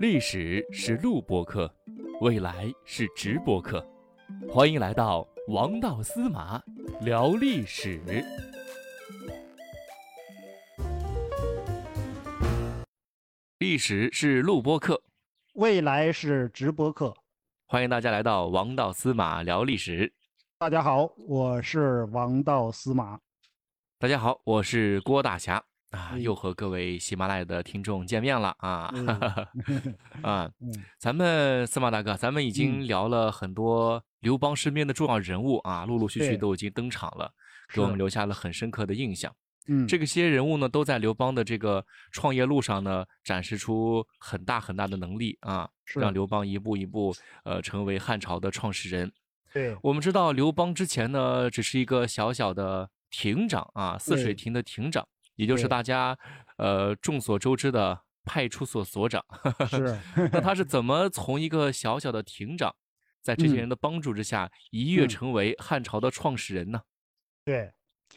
[0.00, 1.70] 历史是录播课，
[2.22, 3.86] 未来是直播课。
[4.48, 6.58] 欢迎来到王道司马
[7.02, 8.00] 聊历史。
[13.58, 15.02] 历史是录播课，
[15.52, 17.14] 未来是直播课。
[17.66, 20.10] 欢迎大家来到王道司马聊历史。
[20.56, 23.20] 大家好，我是王道司马。
[23.98, 26.22] 大家好，我是郭大侠啊，嗯。
[26.22, 28.90] 又和各位喜马拉雅的听众见面了啊！
[28.94, 29.06] 嗯
[30.22, 30.72] 啊，嗯。
[30.98, 37.32] 咱们司马大哥，咱们已经聊了很多刘邦身边的重要人物啊，陆陆续续都已经登场了，
[37.72, 39.34] 给我们留下了很深刻的印象。
[39.68, 46.00] 嗯，这个些人物呢，都在刘邦的这个创业路上呢，展示出很大很大的能力啊，是。
[46.00, 49.12] 让刘邦一步一步呃成为汉朝的创始人。
[49.52, 49.76] 对。
[49.82, 55.06] 我们知道刘邦之前呢，只是一个小小的亭长啊，泗水亭的亭长，
[55.40, 56.16] 也就是大家
[56.58, 59.24] 呃众所周知的派出所所长。
[59.70, 59.98] 是
[60.32, 62.74] 那他是 怎么从一个小小的亭长，
[63.22, 66.82] 在这些嗯人的帮助之下，一跃嗯成为汉朝的创始人呢？
[67.44, 67.72] 对。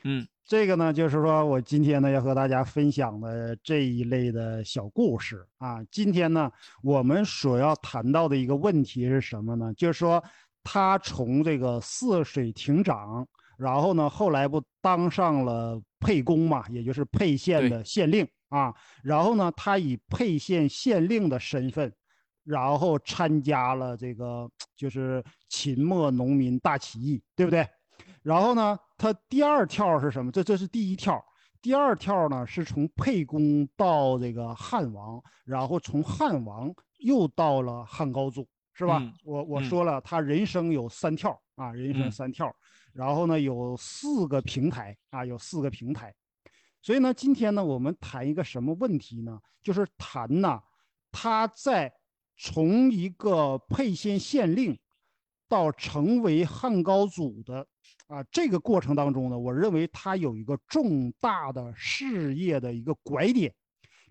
[0.06, 5.82] 嗯，这个呢，就是说我今天呢要和大家分享的这一类的小故事啊。
[5.92, 6.52] 今天呢，
[6.82, 9.72] 我们所要谈到的一个问题是什么呢？
[9.78, 10.22] 就是说
[10.64, 13.26] 他从这个泗水亭长，
[13.58, 18.74] 然后呢，后来不当上了沛公嘛，也就是沛县的县令啊。
[19.04, 21.94] 然后呢，他以沛县县令的身份，
[22.44, 27.68] 然后参加了这个就是秦末农民大起义，对不对？
[28.22, 30.32] 然后呢，他第二跳是什么？
[30.32, 31.24] 这这是第一跳。
[31.62, 38.98] 第二跳呢，是从沛公到这个汉王，然后从汉王又到了汉高祖，是吧？
[39.00, 42.54] 嗯我我嗯说了，他人生有三跳啊，人生嗯三跳。
[42.94, 46.14] 然后呢，有四个平台啊，有四个平台。
[46.82, 49.40] 所以呢，今天呢，我们谈一个什么问题呢？
[49.62, 50.62] 就是谈呢，
[51.12, 51.92] 他在
[52.38, 54.78] 从一个沛县县令
[55.48, 57.66] 到成为汉高祖的
[58.08, 63.54] 啊这个过程当中呢，我认为他有一个重大的事业的一个拐点。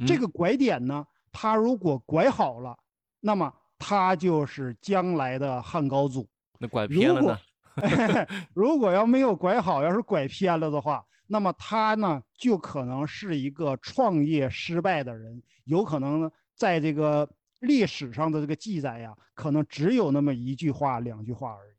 [0.07, 2.77] 这嗯个拐点呢，他如果拐好了，
[3.21, 6.27] 那么他就是将来的汉高祖。
[6.59, 7.39] 那拐如果偏了呢？
[8.55, 17.29] 如果要没有拐好，要是拐偏了的话，那么他呢就可能是一个创业失败的人，有可能呢在这个
[17.61, 21.73] 历史上的这个记载呀，可能只有那么一句话、两句话而已。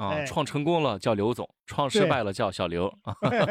[0.00, 2.88] 啊，哎创成功了叫刘总，创失败了叫小刘。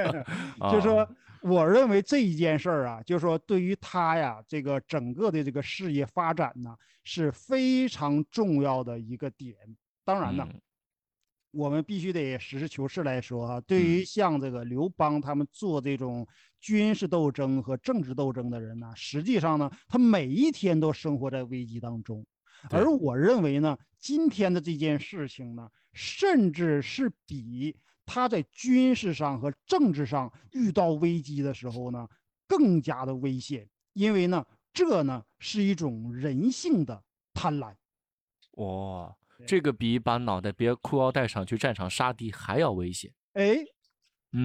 [0.72, 1.10] 就说啊，
[1.42, 9.56] 我认为这一件事儿啊，就说对于他呀，这个整个的这个事业发展呢，是非常重要的一个点。
[10.06, 10.62] 当然呢，嗯
[11.52, 16.28] 我们必须得实事求是来说啊，对于像这个刘邦他们做这种
[16.60, 22.26] 军事斗争和政治斗争的人呢，实际上呢，他每一天都生活在危机当中。
[22.70, 32.08] 而我认为呢，今天的这件事情呢，甚至是比他在军事上和政治上遇到危机的时候呢，
[32.48, 37.04] 更加的危险，因为呢，这呢是一种人性的
[37.34, 37.76] 贪婪。
[38.54, 43.12] 哇，对这个比把脑袋别裤腰带上去战场杀敌还要危险。
[43.34, 43.56] 哎，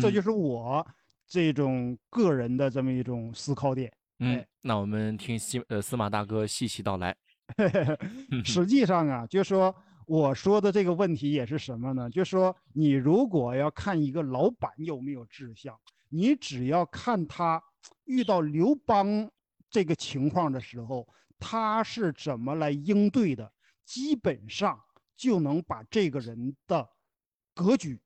[0.01, 0.87] 这嗯就是我
[1.27, 3.93] 这种个人的这么一种思考点。
[4.19, 7.17] 嗯哎，那我们听西呃司马大哥细细道来。
[8.45, 9.75] 实际上啊，就说
[10.07, 12.09] 我说的这个问题也是什么呢？
[12.11, 17.63] 就说你如果要看一个老板有没有志向，你只要看他
[18.05, 19.29] 遇到刘邦
[19.71, 21.07] 这个情况的时候，
[21.39, 23.51] 他是怎么来应对的，
[23.85, 24.81] 基本上
[25.17, 26.89] 就能把这个人的
[27.55, 28.01] 格局、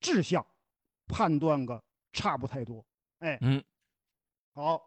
[0.00, 0.44] 志向
[1.06, 1.82] 判断个
[2.12, 2.84] 差不太多。
[3.20, 3.62] 哎，嗯
[4.52, 4.80] 好，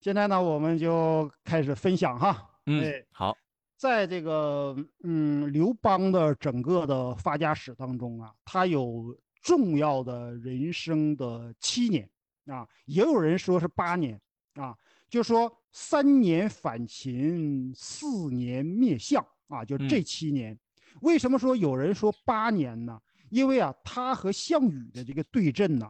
[0.00, 2.50] 现在呢，我们就开始分享哈。
[2.66, 3.36] 嗯哎，好，
[3.76, 12.08] 在这个嗯刘邦的整个的发家史当中啊，他有重要的人生的七年
[12.46, 14.20] 啊，也有人说是八年
[14.54, 14.76] 啊，
[15.08, 20.58] 就说三年反秦，四年灭项啊，就这嗯七年。
[21.02, 22.98] 为什么说有人说八年呢？
[23.30, 25.88] 因为啊，他和项羽的这个对阵呢，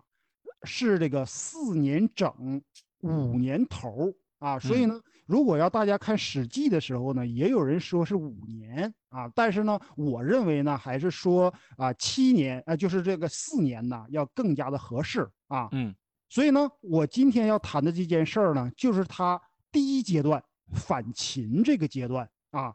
[0.65, 2.61] 是这个四年整，
[3.03, 15.69] 五年头啊，所以嗯呢，如果要大家看《史记》的时候呢，也有人说是五年啊，但是呢，我认为呢，还是说啊七年啊，就是这个四年呢，要更加的合适啊。
[15.73, 15.95] 嗯
[16.31, 20.43] 所以呢，我今天要谈的这件事儿呢，就是他第一阶段
[20.75, 22.75] 反秦这个阶段啊，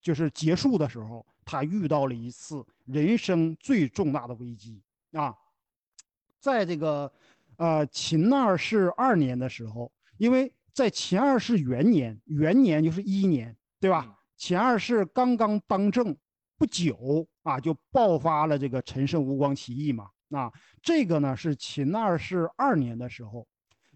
[0.00, 4.82] 就是结束的时候，他遇到了一次人生最重大的危机
[5.12, 5.34] 啊。
[6.40, 7.10] 在这个
[7.56, 14.04] 呃秦二世二年的时候，因为在秦二世元年，元年就是一年，对吧？
[14.06, 16.14] 嗯秦二世刚刚当政
[16.58, 20.10] 不久啊，就爆发了这个陈胜吴广起义嘛。
[20.30, 23.46] 啊，这个呢是秦二世二年的时候，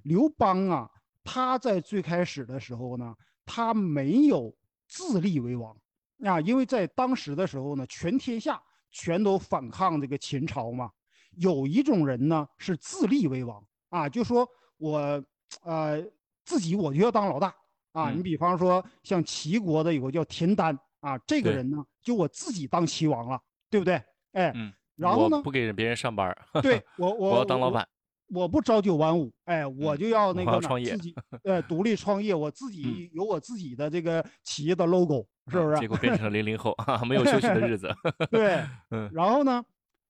[0.05, 0.89] 刘邦啊，
[1.31, 3.15] 他在最开始的时候呢，
[3.45, 4.51] 他没有
[4.87, 5.77] 自立为王
[6.25, 8.59] 啊，因为在当时的时候呢，全天下
[8.91, 10.91] 全都反抗这个秦朝嘛。
[11.33, 14.49] 有一种人呢是自立为王啊，就说
[14.79, 15.23] 我
[15.63, 16.03] 呃
[16.47, 17.55] 自己我就要当老大
[17.93, 18.11] 啊。
[18.11, 23.39] 嗯你比方说像齐国的有个叫田丹啊，这个人呢就我自己当齐王了，
[23.69, 24.03] 对不对？
[24.33, 27.87] 哎，嗯，然后呢不给别人上班儿， 对我我我要当老板。
[28.29, 31.15] 我不朝九晚五，哎，我嗯就要那个自己
[31.45, 35.75] 呃独立创业，我自己有我自己的这个企业的 logo，是不是？
[35.75, 37.89] 啊结果变成了零零后，哈哈，没有休息的日子。
[38.31, 39.65] 对， 嗯然后呢，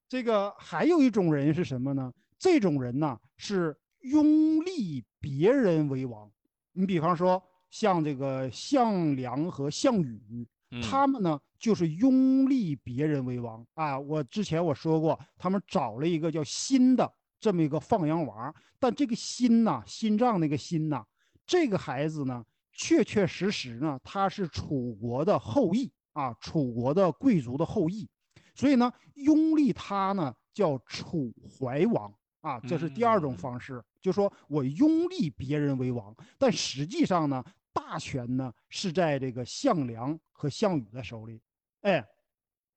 [0.09, 2.13] 这个还有一种人是什么呢？
[2.39, 6.31] 这种人呢是拥立别人为王。
[6.73, 13.99] 你比方说像这个项梁和项羽，嗯他们呢就是拥立别人为王啊。
[13.99, 21.05] 我之前我说过，他们找了一个叫新的这么一个放羊娃，但这个心呐，心脏那个心呐，
[21.47, 28.09] 这个孩子呢，确确实实呢，他是楚国的后裔啊，楚国的贵族的后裔，
[28.55, 33.37] 所以呢，拥立他呢叫楚怀王啊，这是第二种嗯。
[33.37, 41.41] 方式，就说我拥立别人为王，但实际上呢，大权呢是在这个项梁和项羽的手里，
[41.83, 42.05] 哎，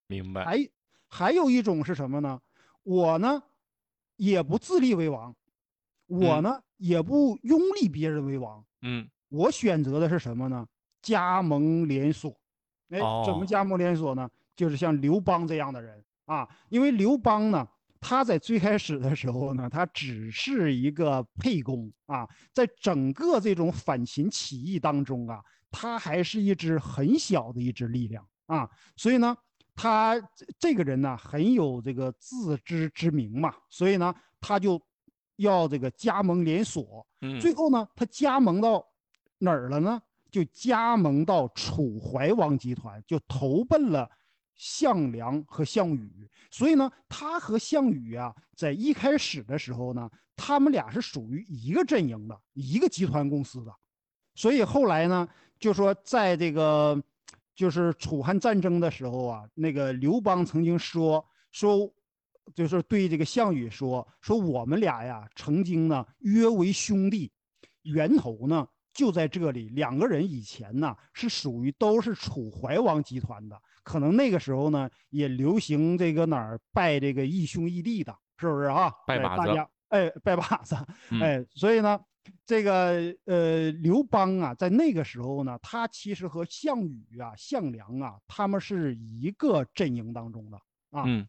[0.09, 0.51] 明白。
[0.51, 0.69] 还
[1.07, 2.39] 还有一种是什么呢？
[2.83, 3.41] 我呢
[4.21, 5.35] 也不自立为王，
[6.05, 10.63] 我嗯呢也不拥立别人为王，嗯我选择的是什么呢？
[11.01, 12.29] 加盟连锁。
[12.89, 14.29] 哎，怎么哦加盟连锁呢？
[14.55, 17.67] 就是像刘邦这样的人啊，因为刘邦呢，
[17.99, 25.41] 他在最开始的时候呢，他只是一个沛公啊，在整个这种反秦起义当中啊，
[25.71, 29.35] 他还是一支很小的一支力量啊，所以呢，
[29.75, 34.81] 他这这个人呢很有这个自知之明嘛，所以呢，他就
[35.37, 38.85] 要这个加盟连锁，嗯，最后呢，他加盟到
[39.39, 40.01] 哪儿了呢？
[40.29, 44.09] 就加盟到楚怀王集团，就投奔了
[44.55, 46.29] 项梁和项羽。
[46.49, 53.73] 所以呢，他和项羽啊，在一开始的时候呢，他们俩是属于一个阵营的，一个集团公司的。
[54.35, 55.27] 所以后来呢，
[55.59, 57.01] 就说在这个
[57.61, 61.87] 就是楚汉战争的时候啊，那个刘邦曾经说说，
[62.55, 67.31] 就是对这个项羽说说我们俩呀，曾经呢约为兄弟，
[67.83, 69.69] 源头呢就在这里。
[69.69, 78.91] 两个人以前呢是属于都是楚怀王集团的，可能那个时候呢也流行这个哪儿拜这个义兄义弟的，是不是啊？
[79.05, 80.75] 哎拜把子哎拜把子，
[81.11, 81.99] 嗯哎，所以呢，
[82.45, 90.57] 这个呃，刘邦啊，在那个时候呢，他其实和项羽啊、项梁啊，他们是一个阵营当中的
[90.91, 91.03] 啊。
[91.05, 91.27] 嗯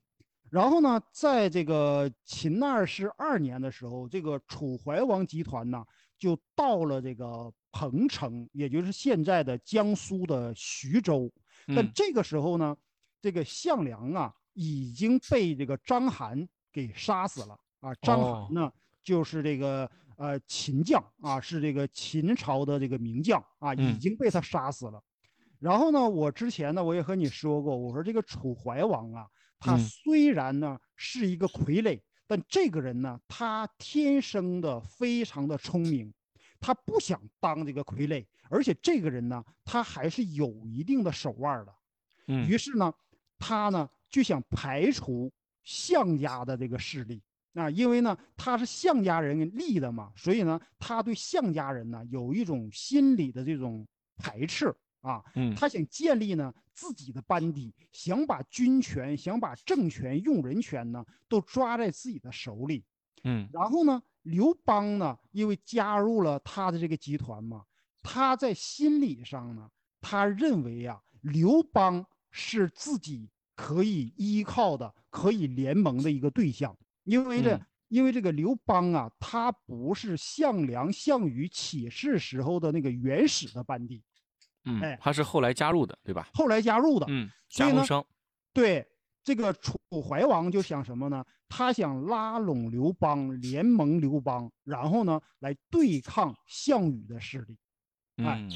[0.51, 5.83] 然后呢，在这个秦二世二年的时候，这个楚怀王集团呢，
[6.19, 11.33] 就到了这个彭城，也就是现在的江苏的徐州。
[11.69, 12.77] 但嗯这个时候呢，
[13.23, 17.95] 这个项梁啊已经被这个章邯给杀死了啊。
[18.03, 18.71] 章哦邯呢，
[19.03, 25.03] 就是这个呃秦将啊，是这个秦朝的这个名将啊，已嗯经被他杀死了。
[25.59, 29.27] 然后呢，我之前呢，我也和你说过，我说这个楚怀王啊，
[29.59, 36.13] 他嗯虽然呢是一个傀儡，但这个人呢，他天生的非常的聪明，
[36.59, 41.73] 他不想当这个傀儡，而且这个人呢，他还是有一定的手腕的。
[42.27, 42.93] 嗯于是呢，
[43.39, 45.33] 他呢就想排除
[45.63, 47.23] 项家的这个势力
[47.55, 55.23] 啊，因为呢他是项家人立的嘛，所以呢他对项家人呢有一种心理的这种排斥啊。
[55.35, 62.85] 嗯他想建立呢自己的班底，想把军权、想把政权、用人权呢都抓在自己的手里。
[63.25, 67.65] 嗯然后呢，刘邦呢，因为加入了他的这个集团嘛，
[68.03, 69.69] 他在心理上呢，
[70.01, 77.57] 他认为啊，刘邦是自己可以依靠的、可以联盟的一个对象，因为这。
[77.57, 84.03] 嗯因为这个刘邦啊，他不是项梁、项羽起事时候的那个原始的班底，
[84.63, 86.27] 哎嗯，他是后来加入的，对吧？
[86.33, 87.05] 后来加入的。
[87.11, 88.07] 嗯，所以呢加盟商。
[88.55, 88.89] 对，
[89.23, 89.79] 这个楚
[90.09, 91.23] 怀王就想什么呢？
[91.51, 97.59] 他想拉拢刘邦，联盟刘邦，然后呢来对抗项羽的势力。
[98.25, 98.51] 哎嗯，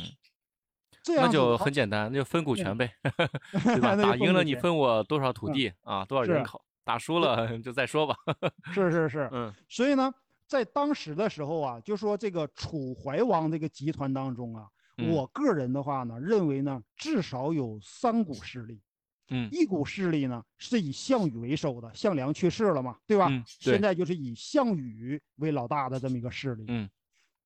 [1.02, 2.90] 这样那就很简单，那就分股权嗯呗，
[3.52, 3.94] 对吧？
[3.94, 8.14] 打赢了你分我多少土嗯地啊，多少人口；打输了 就再说吧。
[8.72, 10.14] 是 是是，嗯所以呢，
[10.46, 18.80] 在当时的时候啊，就说这个楚怀王这个集团当中啊，嗯我个人的话呢，认为呢，至少有三股势力。
[19.28, 23.26] 嗯一股势力呢是以项羽为首的，项梁去世了嘛，对吧？
[23.28, 26.64] 嗯对现在就是以项羽为老大的这么一个势力。
[26.68, 26.88] 嗯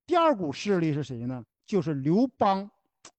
[0.05, 1.43] 第二股势力是谁呢？
[1.65, 2.69] 就是刘邦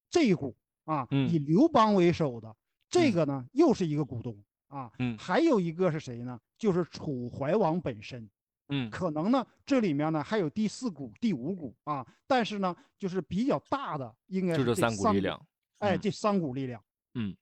[0.09, 2.55] 这一股啊，嗯以刘邦为首的
[2.89, 4.33] 这个呢，又是一个股东
[4.73, 4.91] 啊。
[4.99, 6.39] 嗯还有一个是谁呢？
[6.57, 8.29] 就是楚怀王本身。
[8.69, 15.47] 嗯可能呢，这里面呢还有第四股、第五股啊，但是呢，就是比较大的应该就是这三股力量。
[15.79, 16.83] 哎，嗯这三股力量。
[17.15, 17.35] 嗯，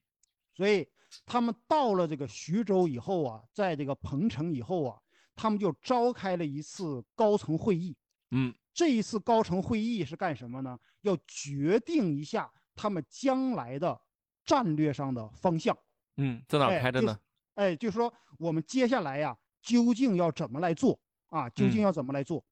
[0.54, 0.86] 所以
[1.26, 5.00] 他们到了这个徐州以后啊，在这个彭城以后啊，
[5.36, 7.96] 他们就召开了一次高层会议。
[8.32, 10.78] 嗯这一次高层会议是干什么呢？
[11.02, 14.02] 要决定一下他们将来的
[14.44, 15.78] 战略上的方向。
[16.18, 17.20] 嗯，在哪开的呢？
[17.56, 21.50] 哎，就是说我们接下来呀，究竟要怎么来做啊？
[21.50, 22.44] 究竟嗯要怎么来做？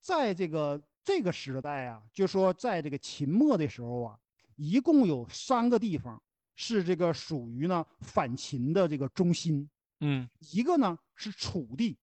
[0.00, 4.18] 在这个这个时代啊，就说在这个秦末的时候啊，
[4.56, 6.22] 一共有三个地方
[6.54, 9.68] 是这个属于呢反秦的这个中心，
[10.00, 11.98] 嗯一个呢是楚地，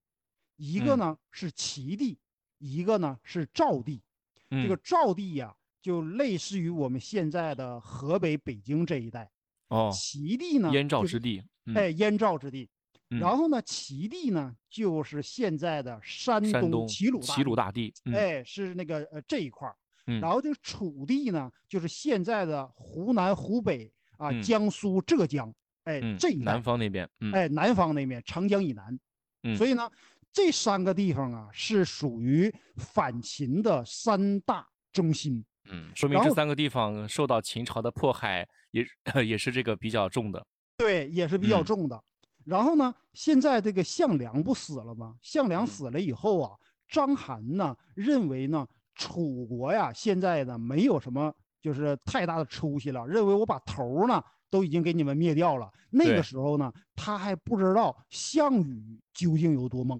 [0.57, 2.19] 一个嗯呢是齐地，
[2.57, 4.01] 一个呢是赵地。
[4.49, 9.29] 这个嗯赵地呀、就类似于我们现在的河北、北京这一带。
[9.69, 11.43] 哦，齐地呢，燕赵之地。
[11.65, 12.69] 嗯哎，燕赵之地。
[13.09, 17.93] 嗯然后呢，齐地呢，就是现在的山东齐鲁齐鲁大大地。
[18.13, 19.75] 哎，是那个呃这一块儿。
[20.07, 25.53] 嗯然后这个楚地呢，就是现在的湖南、湖北啊、嗯江苏、浙江，
[25.83, 27.09] 哎，嗯这一南，方那边。
[27.19, 28.99] 嗯哎，南方那边长江以南。
[29.43, 29.89] 嗯所以呢，
[30.31, 35.43] 这三个地方啊，是属于反秦的三大中心。
[35.71, 38.85] 嗯，说明这三个地方受到秦朝的迫害，也
[39.25, 40.45] 也是这个比较重的。
[40.77, 42.03] 对，也是比较嗯重的。
[42.45, 45.15] 然后呢，现在这个项梁不死了吗？
[45.21, 46.51] 项梁嗯死了以后啊，
[46.87, 55.71] 章邯呢认为呢，楚国呀现在呢没有什么就是太大的出息了，认为我把头呢都已经给你们灭掉了。
[55.89, 59.99] 那个时候呢，他还不知道项羽究竟有多猛。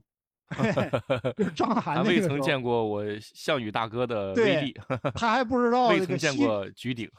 [1.36, 4.76] 就是章邯还未曾见过我项羽大哥的威对力，
[5.16, 7.10] 他还不知道 未曾见过举鼎。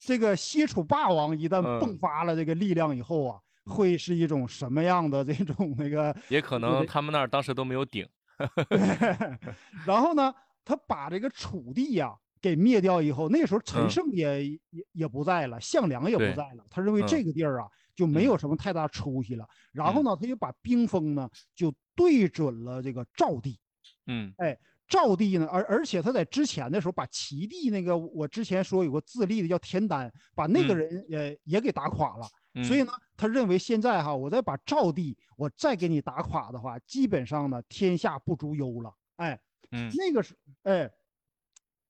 [0.00, 6.14] 这个西楚霸王一旦迸嗯发了这个力量以后啊，会是一种什么样的这种那个？
[6.28, 8.06] 也可能他们那儿当时都没有鼎。
[9.86, 12.12] 然后呢，他把这个楚地呀、
[12.42, 14.58] 给灭掉以后，那时候陈嗯胜也、也
[14.92, 19.46] 也不在了，项梁也不在了，他认为嗯这个地儿啊、就没嗯有什么太大出息了。
[19.72, 23.58] 然后呢，他就把兵锋呢就对准了这个赵地。
[24.06, 32.26] 嗯哎赵地呢，而而且他在之前的时候把齐地那个，我之前说有个自立的叫田丹，把那个嗯人也、也给打垮了。
[32.52, 38.94] 嗯，所以呢，他认为现在哈，我再把赵地我再给你打垮的话，基本上呢天下不足忧了。
[39.16, 40.88] 哎，嗯那个时哎，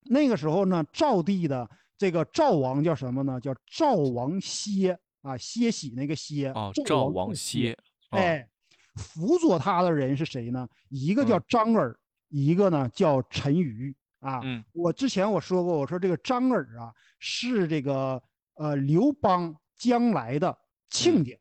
[0.04, 1.68] 那个时候呢，赵地的
[1.98, 3.40] 这个赵王叫什么呢？
[3.40, 6.50] 叫赵王歇啊，歇喜那个歇。
[6.50, 7.76] 哦，赵王歇。
[8.10, 8.46] 哦，哎，
[8.94, 10.68] 辅佐他的人是谁呢？
[10.90, 14.40] 一个叫嗯张耳，一个呢叫陈馀啊。
[14.44, 18.22] 嗯我之前我说过，我说这个张耳啊是这个
[18.54, 20.56] 呃刘邦将来的
[20.90, 21.38] 亲嗯家。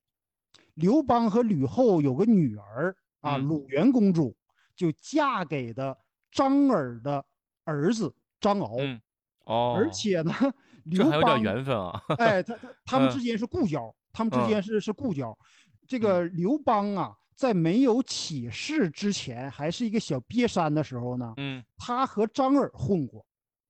[0.76, 4.36] 刘邦和吕后有个女儿啊，嗯鲁元公主
[4.76, 5.96] 就嫁给的
[6.32, 7.24] 张耳的
[7.66, 9.02] 儿子张敖，嗯，
[9.46, 10.34] 哦，而且呢，
[10.86, 12.02] 刘这还有点邦缘分啊。
[12.18, 15.38] 哎，他他 他们嗯之间是故交，他们之嗯间是是故交。
[15.88, 23.26] 这个刘邦啊，在没有起事之前，还是一个小瘪三的时候呢，嗯他和张耳混过。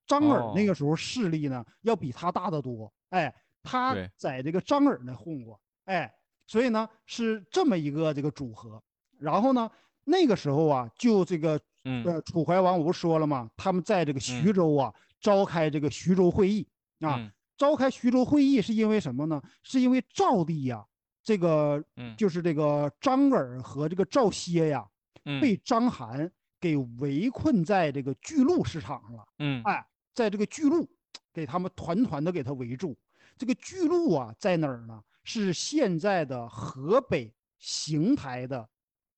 [0.06, 2.92] 张耳那哦个时候势力呢，要比他大得多。
[3.10, 5.60] 哎，他在这个张耳那混过。
[5.86, 6.12] 哎，
[6.46, 8.82] 所以呢是这么一个这个组合。
[9.18, 9.70] 然后呢，
[10.04, 13.50] 那个时候啊，就这个嗯呃，楚怀王我不是说了吗？
[13.56, 16.68] 他们在这个徐嗯州啊，召开这个徐州会议
[17.00, 17.18] 啊。
[17.18, 19.42] 嗯召开徐州会议是因为什么呢？
[19.62, 20.84] 是因为赵地呀，
[21.24, 24.86] 这个嗯就是这个张耳和这个赵歇呀，
[25.26, 29.26] 嗯被章邯给围困在这个巨鹿市场上了。
[29.38, 29.86] 嗯哎，
[30.16, 30.90] 在这个巨鹿，
[31.32, 32.98] 给他们团团的给他围住。
[33.38, 35.02] 这个巨鹿啊，在哪儿呢？
[35.24, 38.68] 是现在的河北邢台的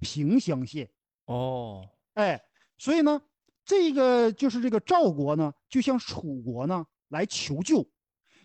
[0.02, 0.88] 平乡县。
[1.26, 2.40] 哦哎，
[2.78, 3.20] 所以呢，
[3.64, 6.86] 这个就是这个赵国呢，就像楚国呢
[7.16, 7.88] 来求救，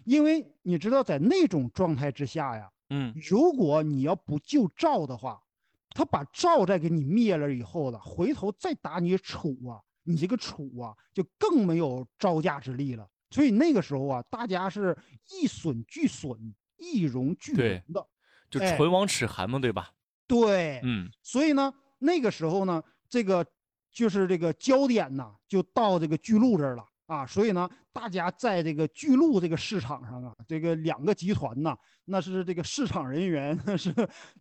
[0.05, 5.43] 因为你知道，在那种状态之下呀，嗯如果你要不救赵的话，
[5.91, 13.09] 他把赵再给你灭了以后了，回头再打你楚啊，你这个楚啊就更没有招架之力了。
[13.33, 14.97] 所以那个时候啊，大家是
[15.31, 18.07] 一损俱损，一荣俱荣的。
[18.49, 19.91] 就哎唇亡齿寒嘛，对吧？
[20.29, 23.45] 对，嗯所以呢，那个时候呢，这个
[23.93, 27.27] 就是这个焦点呢，就到这个巨鹿这儿了啊。
[27.27, 33.93] 所以呢，大家在这个巨鹿这个市场上啊，这个两个集团呢，那是这个市场人员那 是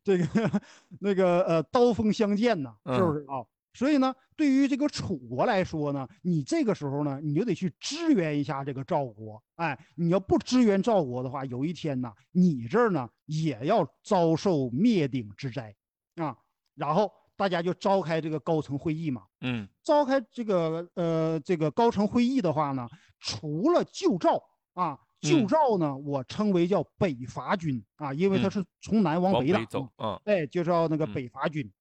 [0.03, 0.61] 这个
[0.99, 3.41] 那个呃刀锋相见呐，是不是啊？
[3.73, 9.41] 所以呢，对于这个楚国来说呢，你这个时候呢，你就得去支援一下这个赵国。
[9.55, 15.73] 哎，你要不支援赵国的话，有一天呢，你这儿呢也要遭受灭顶之灾
[16.15, 16.35] 啊。
[16.75, 19.23] 然后大家就召开这个高层会议嘛。
[19.39, 22.85] 嗯，召开这个呃这个高层会议的话呢，
[23.17, 24.43] 除了旧赵
[24.73, 30.19] 啊，旧赵呢，我称为叫北伐军啊，因为他是从南往北打走啊。
[30.25, 31.71] 哎，就叫那个北伐军。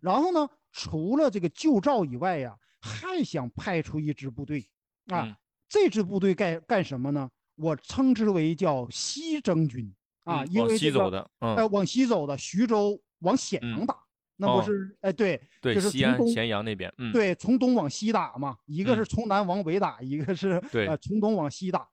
[0.00, 0.48] 然后呢？
[0.76, 4.66] 除了这个旧赵以外呀，还想派出一支部队，
[5.06, 7.30] 啊，这支部队干干什么呢？
[7.54, 9.94] 我称之为叫西征军
[10.24, 13.96] 啊，因为西走的，呃，往西走的，徐州往咸阳打，
[14.36, 21.88] 那不是哎，对，就是西安咸阳那边，对，从东往西打嘛，一个是从南往北打，一个是呃从东往西打，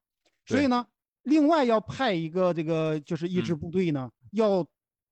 [0.45, 0.86] 所以呢，
[1.24, 4.67] 另外要派一个这个就是一支部队呢，要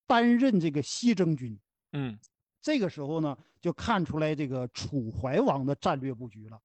[0.08, 1.60] 担任这个西征军，
[1.94, 2.18] 嗯，
[2.62, 3.38] 这个时候呢。
[3.62, 6.58] 就看出来这个楚怀王的战略布局了，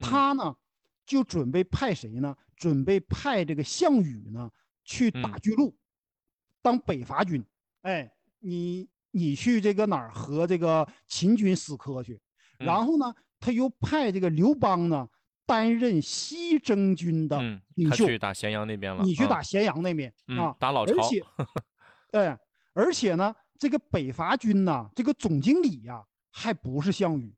[0.00, 0.52] 他呢
[1.06, 2.36] 就准备派谁呢？
[2.56, 4.50] 准备派这个项羽呢
[4.82, 5.72] 去打巨鹿，
[6.60, 7.40] 当北伐军。
[7.82, 12.20] 哎，你你去这个哪儿和这个秦军死磕去？
[12.58, 15.08] 然后呢，他又派这个刘邦呢
[15.46, 17.40] 担任西征军的
[17.74, 18.06] 领袖。
[18.06, 19.02] 去打咸阳那边了。
[19.02, 20.54] 你去打咸阳那边啊？
[20.58, 20.94] 打老巢。
[20.94, 21.24] 而且，
[22.12, 22.38] 哎，
[22.72, 26.04] 而且呢，这个北伐军呢，这个总经理呀。
[26.32, 27.34] 还不是项羽，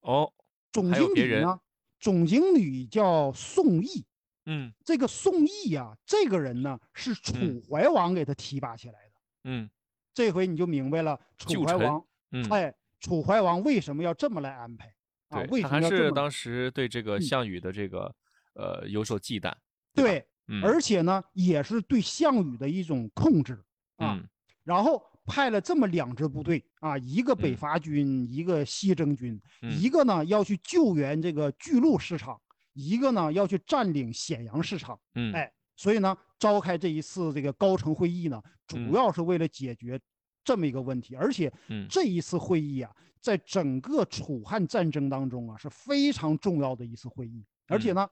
[0.00, 0.32] 哦，
[0.72, 1.60] 总经理呢？
[2.00, 4.06] 总经理叫宋义，
[4.46, 7.34] 嗯，这个宋义呀，这个人呢是楚
[7.68, 9.68] 怀王给他提拔起来的，嗯，
[10.16, 12.02] 这回你就明白了，楚怀王，
[12.50, 14.92] 哎，楚怀王为什么要这么来安排？
[15.28, 18.12] 啊，为什么还是当时对这个项羽的这个
[18.54, 19.52] 呃有所忌惮，
[19.94, 20.26] 对，
[20.62, 23.62] 而且呢也是对项羽的一种控制
[23.98, 24.18] 啊，
[24.64, 25.00] 然后。
[25.28, 32.40] 派了这么两支部队啊，一个北伐军，一个西征军，一个呢要去救援这个巨鹿市场，
[32.74, 34.96] 一个呢要去占领咸阳市场。
[35.16, 40.00] 嗯，哎，所以呢，召开这一次这个高层会议呢，主要是为了解决
[40.42, 41.14] 这么一个问题。
[41.14, 41.52] 而且，
[41.88, 47.44] 这一次会议啊，在整个楚汉战争当中啊，是非常重要的一次会议。
[47.68, 48.08] 而且呢，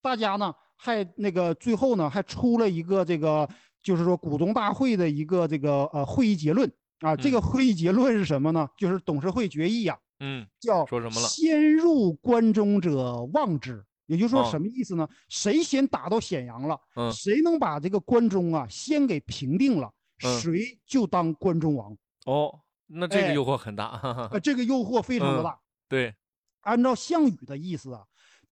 [0.00, 3.48] 大家呢还那个最后呢还出了一个这个。
[3.80, 8.68] 就是说，股东大会的一个这个呃会议结论啊，这个会议结论是什么呢？
[8.76, 11.28] 就是董事会决议呀，嗯，叫说什么了？
[11.28, 15.08] 先入关中者望之，也就是说什么意思呢？
[15.28, 21.96] 谁先打到咸阳了，嗯，谁能把这个关中啊先给平定了，谁就当关中王。
[22.24, 24.00] 哦，那这个诱惑很大，
[24.32, 25.56] 呃，这个诱惑非常的大。
[25.88, 26.14] 对，
[26.62, 28.02] 按照项羽的意思啊，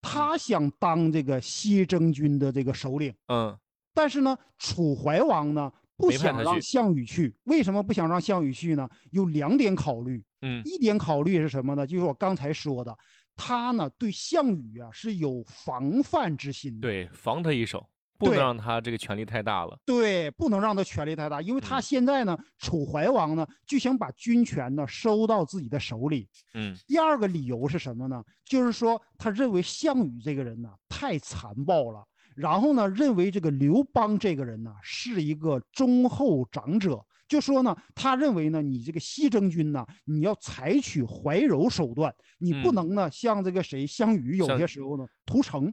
[0.01, 3.59] 他想当这个西征军的这个首领，嗯。
[3.95, 8.87] 但是呢，楚怀王呢不想让项羽去，为什么不想让项羽去呢？
[9.11, 10.23] 有两点考虑。
[10.43, 11.87] 嗯，一点考虑是什么呢？
[11.87, 12.95] 就是我刚才说的，
[13.37, 17.87] 他呢对项羽啊是有防范之心的，对，防他一手，
[18.19, 19.79] 不能让他这个权力太大了。
[19.85, 26.29] 对，不能让他权力太大，因为他现在呢，楚怀王呢就想把军权呢收到自己的手里。
[26.55, 28.25] 嗯，第二个理由是什么呢？
[28.45, 32.03] 就是说他认为项羽这个人呢太残暴了。
[32.35, 45.73] 然后呢，认为这个刘邦这个人呢是一个忠厚长者，就说呢，他认为呢，你这个西征军呢，你要采取怀柔手段，你不能呢像这个谁项羽有些时候呢屠城。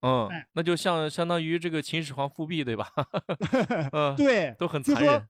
[0.00, 2.88] 嗯，那就像相当于这个秦始皇复辟，对吧？
[3.92, 5.28] 嗯， 对，都很残忍。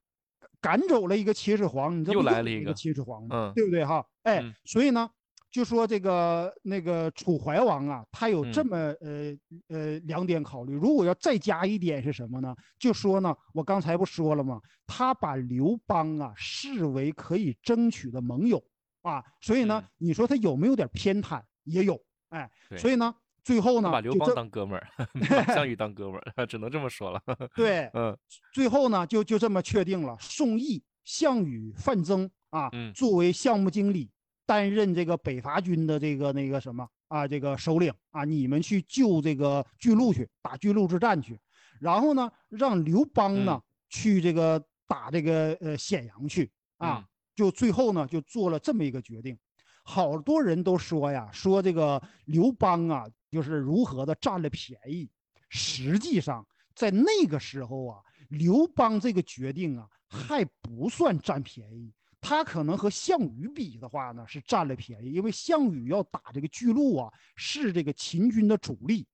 [0.61, 4.05] 赶走了一个秦始皇，你这又来了一个秦始皇，嗯，对不对哈？
[4.25, 5.09] 哎，所以呢。
[5.51, 9.37] 就说这个那个楚怀王啊，他有这么呃
[9.69, 10.75] 呃两点考虑。
[10.75, 12.55] 如果要再加一点是什么呢？
[12.79, 14.61] 就说呢，我刚才不说了吗？
[14.87, 18.63] 他把刘邦啊视为可以争取的盟友
[19.03, 21.43] 啊，所以呢，你说他有没有点偏袒？
[21.65, 24.87] 也有，哎，所以呢，最后呢，把刘邦当哥们儿，
[25.31, 27.23] 把项羽当哥们儿， 只能这么说了。
[27.57, 28.17] 对，嗯，
[28.53, 34.11] 最后呢，就就这么确定了，宋义、项羽、范增啊，作为项目经理。
[34.49, 41.39] 担任这个北伐军的这个那个什么啊，这个首领啊，你们去救这个巨鹿去，打巨鹿之战去，
[41.79, 47.07] 然后呢，让刘邦呢去这个打这个呃咸阳去啊，
[47.37, 49.39] 就最后呢就做了这么一个决定。
[49.85, 55.11] 好多人都说呀，说这个刘邦啊，就是如何的占了便宜。
[55.51, 61.93] 实际上在那个时候啊，刘邦这个决定啊还不算占便宜。
[62.21, 69.07] 他可能和项羽比的话呢，是占了便宜，因为项羽要打这个巨鹿啊，是这个秦军的主力。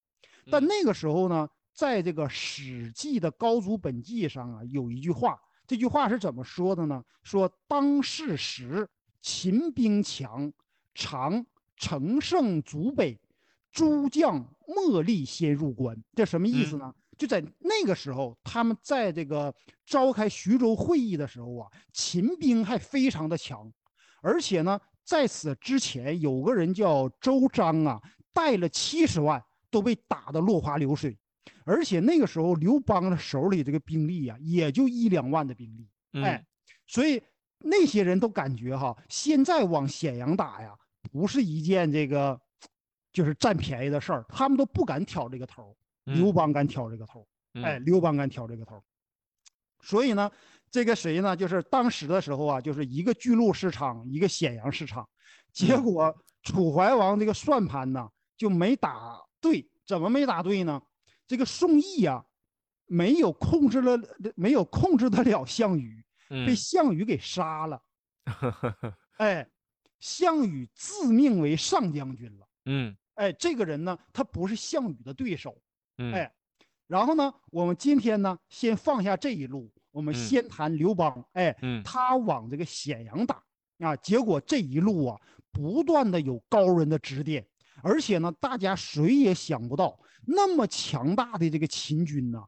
[0.51, 7.03] 但嗯那个时候呢，在这个《史记》的《高祖本纪》上啊，有一句话，这句话是怎么说的呢？
[7.23, 8.89] 说当世时，
[9.21, 10.53] 秦兵强，
[10.95, 11.45] 常
[11.77, 13.19] 乘胜卒北，
[13.73, 15.97] 诸将莫力先入关。
[16.15, 16.95] 这什么意思呢？
[17.19, 19.55] 就在那个时候，他们在这个
[19.87, 23.71] 召开徐州会议的时候啊，秦兵还非常的强，
[24.23, 28.01] 而且呢，在此之前有个人叫周章啊，
[28.33, 31.17] 带了七十万，都被打得落花流水。
[31.67, 35.89] 而且那个时候，刘邦的手里这个兵力啊，也就一两万的兵力，
[36.23, 36.47] 哎嗯，
[36.87, 37.23] 所以
[37.59, 40.75] 那些人都感觉哈，现在往咸阳打呀，
[41.11, 42.39] 不是一件这个
[43.13, 45.75] 就是占便宜的事儿，他们都不敢挑这个头
[46.05, 47.27] 刘邦敢挑这个头
[47.63, 48.83] 哎，刘邦敢挑这个头。
[49.81, 50.31] 所以呢，
[50.71, 51.37] 这个谁呢？
[51.37, 55.09] 就是当时的时候啊，就是一个巨鹿市场，一个咸阳市场，
[55.53, 60.81] 结嗯果楚怀王这个算盘呢就没打对，怎么没打对呢？
[61.27, 62.25] 这个宋义呀、
[62.87, 63.99] 没有控制了，
[64.37, 67.83] 没有控制得了项羽，被嗯项羽给杀了。
[69.19, 69.49] 哎，
[70.01, 72.49] 项羽自命为上将军了。
[72.67, 75.61] 嗯哎，这个人呢，他不是项羽的对手。
[75.99, 76.33] 嗯哎
[76.87, 81.25] 然后呢，我们今天呢，先放下这一路，我们嗯先谈刘邦。
[81.33, 83.43] 哎，嗯他往这个咸阳打
[83.79, 87.45] 啊，结果这一路啊，不断的有高人的指点，
[87.83, 92.45] 而且呢，大家谁也想不到，那么强大的这个秦军呢，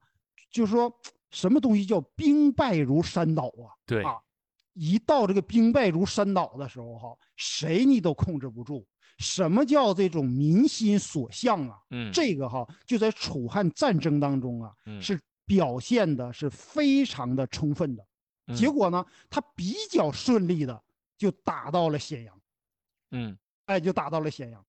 [0.50, 0.92] 就说
[1.30, 3.72] 什么东西叫兵败如山倒啊？
[3.86, 4.20] 对啊，
[4.74, 8.86] 一到这个兵败如山倒的时候哈，谁你都控制不住。
[9.18, 11.78] 什么叫这种民心所向啊？
[11.90, 18.04] 嗯这个哈，就在楚汉战争当中啊，嗯是表现的是非常的充分的。
[18.54, 20.80] 结嗯果呢，他比较顺利的
[21.18, 22.40] 就打到了咸阳，
[23.10, 24.64] 嗯，哎，就打到了咸阳。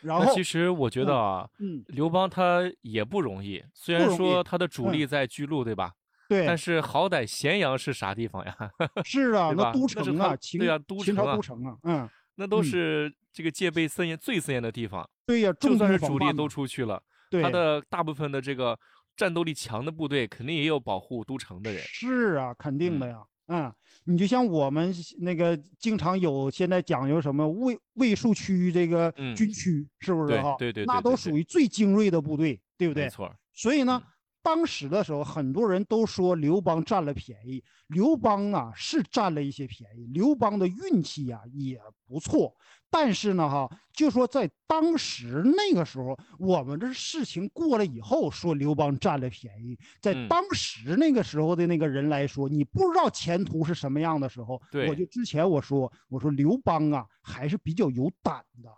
[0.00, 5.92] 然后那其，实我觉得啊，嗯，刘邦他也不容易，虽然不说他的主嗯力在巨鹿，对吧？
[6.28, 8.56] 对，但是好歹咸阳是啥地方呀？
[9.04, 12.08] 是啊，那都城啊，秦对啊都秦朝都城啊，嗯，
[12.40, 15.06] 那都嗯是这个戒备森严、最森严的地方。
[15.26, 17.00] 对呀，就算是主力都出去了，
[17.30, 18.76] 对他的大部分的这个
[19.14, 21.82] 战斗力强的部队，肯定也有保护都城的人。
[21.82, 23.22] 是啊，肯定的嗯呀。
[23.52, 23.74] 嗯，
[24.04, 30.56] 你就像我们那个经常有现在讲究什么卫卫戍区这个嗯军区，是不是对哈？
[30.58, 33.04] 对对那对对对都属于最精锐的部队，对不对？
[33.04, 34.10] 没错，所以呢嗯，
[34.42, 37.62] 当时的时候，很多人都说刘邦占了便宜。
[37.88, 42.54] 刘邦啊是占了一些便宜，刘邦的运气呀、也不错。
[42.88, 58.70] 但是呢，哈，就说在当时那个时候，我们这事情过了以后，说刘邦占了便宜，在嗯当时那个时候的那个人来说，你不知道前途是什么样的时候，对我就之前我说，我说刘邦啊还是比较有胆的，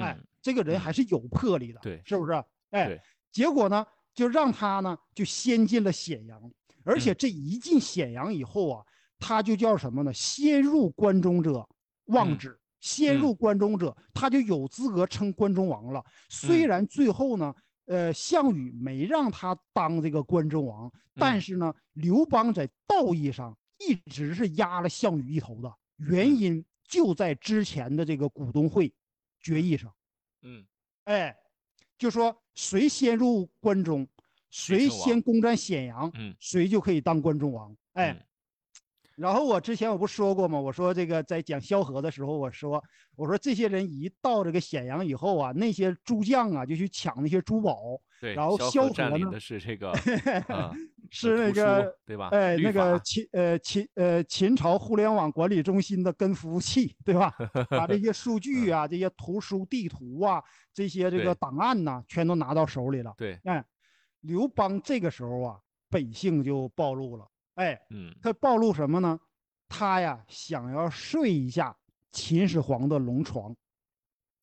[0.00, 2.32] 哎嗯，，这个人嗯还是有魄力的，对是不是？
[2.70, 3.00] 哎，
[3.32, 6.40] 结果呢，就让他呢就先进了咸阳，
[6.84, 7.16] 而且嗯。
[7.18, 8.84] 这一进咸阳以后啊，
[9.18, 10.12] 他就叫什么呢？
[10.12, 11.68] 先入关中者
[12.06, 13.18] 望嗯之，先嗯。
[13.18, 16.04] 入关中者，他就有资格称关中王了。
[16.28, 16.68] 虽嗯。
[16.68, 17.54] 然最后呢，
[17.86, 21.40] 呃，项羽没让他当这个关中王，但嗯。
[21.40, 26.36] 是呢，刘邦在道义上一直是压了项羽一头的，原嗯。
[26.36, 28.92] 因就在之前的这个股东会
[29.40, 29.92] 决议上。
[30.42, 30.64] 嗯。
[31.04, 31.36] 哎，
[32.04, 34.06] 就说谁先入关中，
[34.50, 36.36] 谁先攻占咸阳，嗯。
[36.38, 37.74] 谁就可以当关中王。
[37.94, 38.26] 哎，嗯
[39.16, 40.58] 然后我之前我不说过吗？
[40.58, 42.82] 我说这个在讲萧何的时候，我说
[43.16, 47.78] 我说这些人一到这个咸阳以后啊，那些诸将啊就去抢那些珠宝，
[48.20, 49.90] 对，然后萧萧何呢是这个
[50.48, 50.74] 啊
[51.10, 52.28] 是那个对吧？
[52.32, 57.32] 哎，那个秦呃秦呃秦朝互联网管理中心的根服务器，对吧？
[57.70, 63.14] 把这些数据啊、 这些图书、地图啊、这些这个档案呐、全都拿到手里了。
[63.16, 63.64] 对，哎，
[64.22, 67.24] 刘邦这个时候啊，本性就暴露了。
[67.54, 69.18] 哎，嗯他暴露什么呢？
[69.68, 71.74] 他呀想要睡一下
[72.12, 73.54] 秦始皇的龙床，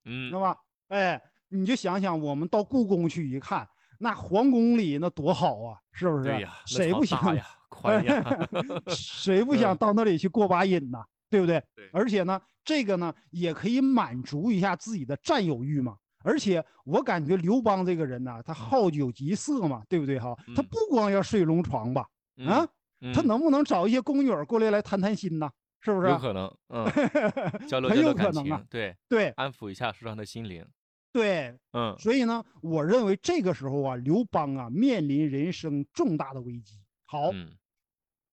[0.05, 0.55] 嗯知道吧？
[0.89, 3.67] 哎，你就想想，我们到故宫去一看，
[3.99, 6.23] 那皇宫里那多好啊，是不是？
[6.25, 8.23] 对呀，谁不想呀， 宽呀？
[8.87, 10.99] 谁不想嗯到那里去过把瘾呢？
[11.29, 11.63] 对不对？
[11.75, 15.95] 对而且呢，这个呢也可以满足一下自己的占有欲嘛。
[16.23, 20.35] 而且我感觉刘邦这个人呢，他好酒极色嘛，对不对哈？
[20.55, 22.05] 他嗯不光要睡龙床吧？
[22.45, 22.67] 啊，
[23.01, 25.49] 嗯，他嗯能不能找一些宫女过来来谈谈心呢？
[25.79, 26.09] 是不是？
[26.09, 26.85] 有可能，嗯，
[27.67, 30.65] 交流很有交流感可能啊情，对，对安抚一下受伤的心灵，
[31.11, 36.79] 对，嗯所以呢，我认为这个时候啊，刘邦啊面临人生重大的危机。
[37.05, 37.51] 好，嗯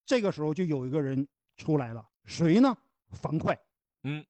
[0.04, 1.26] 这个时候就有一个人
[1.57, 2.76] 出来了，谁呢？
[3.12, 3.57] 樊哙，
[4.04, 4.24] 嗯，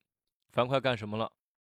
[0.51, 1.29] 樊哙干什么了？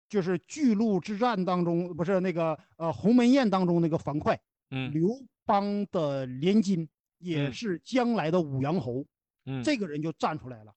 [0.09, 4.37] 就是巨鹿之战当中，不是那个呃鸿门宴当中那个樊哙，
[4.71, 5.07] 嗯刘
[5.45, 6.87] 邦的连襟，
[7.19, 9.05] 也嗯是将来的武阳侯。
[9.45, 10.73] 嗯，这个人就站出来了。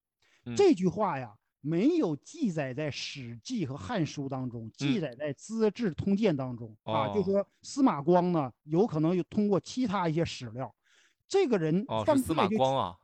[0.46, 7.12] 嗯这句话呀，没有记载在《史记》和《汉书》当中，记载在《资治通鉴》当中、啊。
[7.14, 10.74] 就说司马光呢，有可能有通过其他一些史料，
[11.28, 12.96] 这个人哦，范是司马光啊。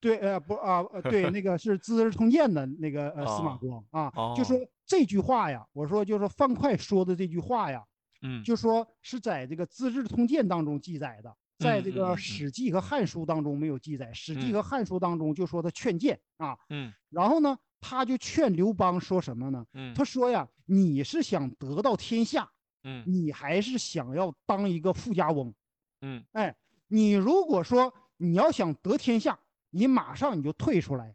[0.00, 7.84] 对，呃，不啊，呃对， 那个是《资治通鉴》的那个呃司马哦光啊，哦就说这句话呀，我说就是范哙说的这句话呀，
[8.22, 19.66] 嗯，就说是在这个《资治通鉴》当中记载的，在这个《史记》和《汉书》当中没有记载，《史记》嗯和《汉书》当中就说他劝谏啊，嗯然后呢，他就劝刘邦说什么呢？
[19.74, 22.50] 嗯，他说呀，你是想得到天下，
[22.84, 25.52] 嗯你还是想要当一个富家翁？
[26.00, 26.56] 嗯哎，
[26.88, 29.38] 你如果说你要想得天下，
[29.70, 31.14] 你马上你就退出来。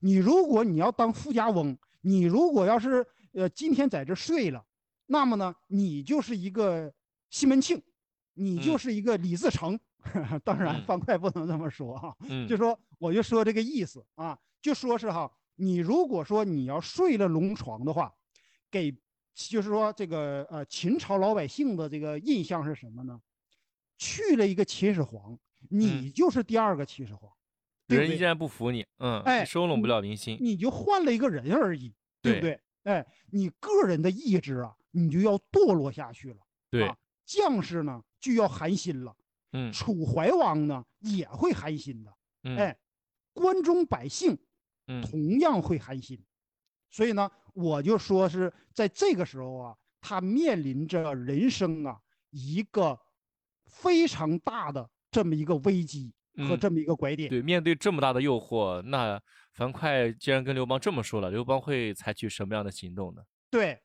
[0.00, 4.64] 你如果你要当富家翁，你如果要是呃今天在这睡了，
[5.06, 6.92] 那么呢，你就是一个
[7.30, 7.82] 西门庆，
[8.38, 9.78] 你就嗯是一个李自成。
[10.44, 18.14] 当然，方块不能这么说啊，嗯，就说我就说这个意思啊，就说是哈，你如果说你要睡了龙床的话，
[18.70, 18.96] 给
[19.34, 23.20] 就是说这个呃秦朝老百姓的这个印象是什么呢？
[23.98, 25.36] 去了一个秦始皇，
[25.68, 27.30] 你就是第二个秦始皇，
[27.86, 28.08] 对不对？
[28.08, 30.38] 人依然不服你，嗯，哎你收拢不了民心。
[30.40, 32.94] 你就换了一个人而已，对不对对？
[32.94, 36.38] 哎，你个人的意志啊，你就要堕落下去了。
[36.70, 36.96] 对啊，
[37.26, 39.14] 将士呢就要寒心了，
[39.52, 42.12] 嗯楚怀王呢也会寒心的，
[42.44, 42.78] 嗯，哎，
[43.32, 44.36] 关中百姓
[44.86, 46.18] 嗯同样会寒心。
[46.90, 52.00] 所以呢，我就说是在这个时候啊，他面临着人生啊
[52.30, 52.98] 一个
[53.66, 57.28] 非常大的这么一个危机和嗯这么一个拐点。
[57.28, 59.20] 对，面对这么大的诱惑，那
[59.52, 63.22] 樊哙既然跟刘邦这么说了，刘邦会采取什么样的行动呢？
[63.50, 63.78] 对，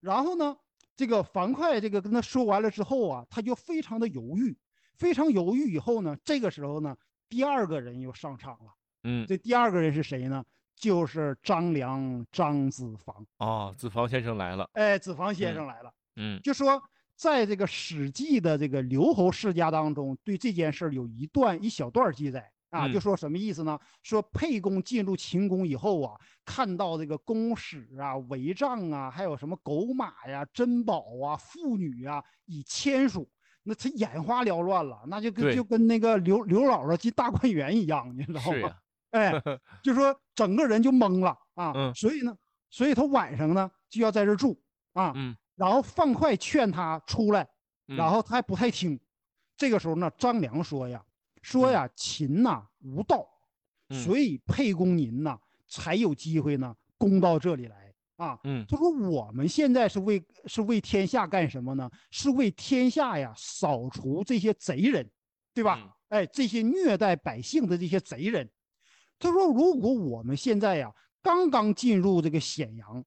[0.00, 0.54] 然后呢，
[1.00, 4.54] 这个樊哙这个跟他说完了之后啊，他就非常的犹豫，
[4.98, 6.94] 非常犹豫以后呢，这个时候呢，
[7.26, 8.74] 第二个人又上场了。
[9.04, 10.44] 嗯，这第二个人是谁呢？
[10.76, 13.26] 就是张良张子房。
[13.38, 14.68] 哦，子房先生来了。
[14.74, 16.78] 哎，子房先嗯生来了，嗯就说
[17.16, 23.78] 在这个《史记》的这个刘侯世家当中，对这件事儿有一段一小段记载啊，就嗯说什么意思呢？
[24.02, 33.28] 说沛公进入秦宫以后啊，看到这个宫室啊、帷帐啊，还有什么狗马呀、珍宝啊、妇女啊，以千数。
[33.62, 38.74] 那他眼花缭乱了，那就跟就跟那个刘刘姥姥进大观园一样，你知道吗？
[39.10, 39.32] 哎，
[39.82, 41.72] 就说整个人就懵了啊。
[41.74, 42.34] 嗯所以呢，
[42.70, 44.58] 所以他晚上呢就要在这住
[44.94, 45.12] 啊。
[45.14, 47.46] 嗯然后范哙劝他出来，
[47.88, 48.98] 嗯然后他还不太听。
[49.58, 51.04] 这个时候呢，张良说呀，
[51.42, 53.26] 说呀，秦呐无道，
[53.88, 58.38] 嗯所以沛公您呐才有机会呢攻到这里来啊。
[58.44, 61.90] 嗯他说我们现在是为是为天下干什么呢？
[62.10, 65.08] 是为天下呀扫除这些贼人，
[65.54, 65.78] 对吧？
[65.80, 68.50] 嗯哎，这些虐待百姓的这些贼人。
[69.18, 73.04] 他说，如果我们现在呀刚刚进入这个咸阳，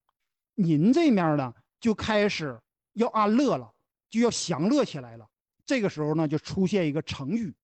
[0.54, 2.58] 您这面呢就开始
[2.94, 3.70] 要安乐了，
[4.08, 5.28] 就要享乐起来了。
[5.66, 7.54] 这个时候呢，就出现一个成语，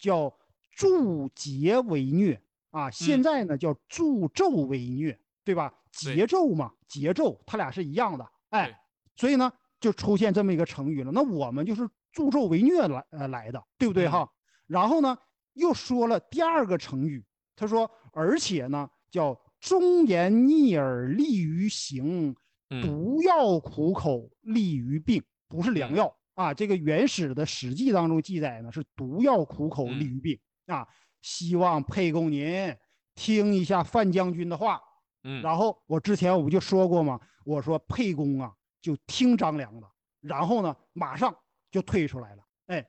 [0.00, 0.34] 叫
[0.72, 2.90] 助桀为虐啊。
[2.90, 5.72] 现嗯在呢叫助纣为虐，对吧？
[6.02, 8.24] 对桀纣嘛，桀纣，他俩是一样的。
[8.50, 8.80] 对哎，
[9.14, 11.12] 所以呢，就出现这么一个成语了。
[11.12, 14.32] 那我们就是助纣为虐来呃来的，对不对嗯哈？
[14.66, 15.16] 然后呢，
[15.54, 22.34] 又说了第二个成语，他说，而且呢叫忠言逆耳利于行，
[22.70, 26.54] 嗯毒药苦口利于病，不是良嗯药啊。
[26.54, 30.86] 这个原始的《史记》当中记载呢是毒药苦口利嗯于病啊。
[31.22, 32.74] 希望沛公您
[33.14, 34.80] 听一下范将军的话。
[35.22, 37.20] 嗯，然后我之前我不就说过吗？
[37.44, 39.86] 我说沛公啊就听张良的，
[40.20, 41.34] 然后呢马上
[41.70, 42.42] 就退出来了。
[42.66, 42.86] 哎，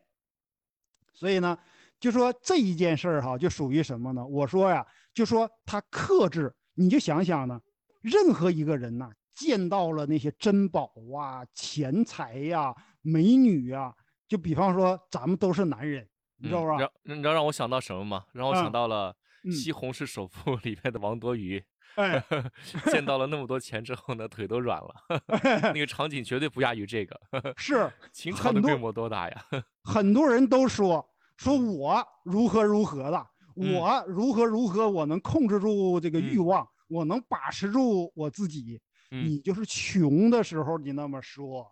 [1.13, 1.57] 所以呢
[1.99, 4.25] 就说这一件事儿哈，就属于什么呢？
[4.25, 7.59] 我说呀，就说他克制，你就想想呢，
[7.99, 13.93] 任何一个人呐、见到了那些珍宝啊、钱财呀、美女啊、
[14.27, 16.75] 就比方说咱们都是男人，你知道吧？
[16.77, 18.25] 嗯让你知道让我想到什么吗？
[18.33, 21.63] 让我啊想到了嗯《西红柿首富》里面的王多鱼，
[21.95, 22.23] 哎，
[22.91, 24.93] 见到了那么多钱之后呢，腿都软了。
[25.73, 27.19] 那个场景绝对不亚于这个。
[27.57, 29.45] 是秦朝的规模多大呀？
[29.83, 31.03] 很多人都说
[31.37, 38.79] 说我如何如何的，嗯我如何如何，我能控制住这个欲嗯望，我能把持住我自己。
[39.13, 41.67] 嗯你就是穷的时候，你那么说，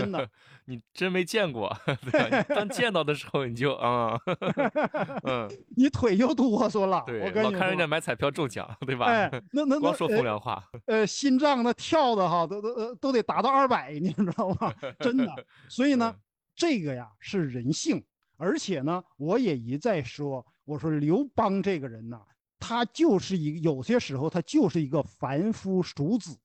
[0.00, 0.28] 真的，
[0.66, 1.74] 你真没见过，
[2.10, 2.42] 对吧？
[2.54, 4.18] 当见到的时候你就啊，
[5.24, 7.02] 嗯，你腿就哆嗦了。
[7.06, 9.06] 对，我跟你老看人家，买彩票中奖，对吧？
[9.06, 14.72] 哎，那那那光说风呃凉话，呃，心脏那跳的哈，都都呃都得达到二百，你知道吗？
[15.00, 15.26] 真的。
[15.68, 16.20] 所以呢嗯，
[16.54, 18.02] 这个呀是人性，
[18.36, 22.20] 而且呢，我也一再说，我说刘邦这个人呐，
[22.58, 26.38] 他就是一个有些时候他就是一个凡夫俗子，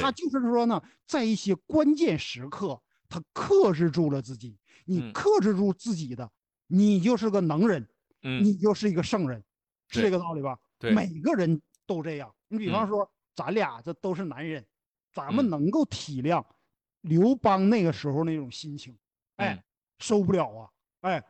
[0.00, 4.58] 他就是说呢，在一些关键时刻，他克制住了自己。
[4.84, 6.30] 你嗯克制住自己的，
[6.66, 7.86] 你就是个能人，
[8.22, 9.42] 嗯，你就是一个圣人，
[9.88, 10.58] 是这个道理吧？
[10.78, 12.32] 对每个人都这样。
[12.48, 14.64] 你比方嗯说，咱俩这都是男人，
[15.12, 16.44] 咱嗯们能够体谅
[17.00, 18.96] 刘邦那个时候那种心情，
[19.36, 19.62] 哎嗯，
[19.98, 21.24] 受不了啊，哎，